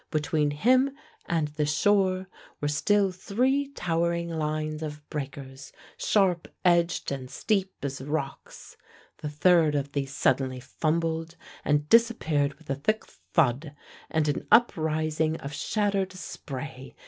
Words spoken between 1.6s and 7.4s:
shore were still three towering lines of breakers, sharp edged and